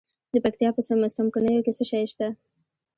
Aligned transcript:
د 0.33 0.35
پکتیا 0.45 0.69
په 0.73 0.81
څمکنیو 1.15 1.63
کې 1.65 1.71
څه 1.77 1.83
شی 1.89 2.05
شته؟ 2.11 2.27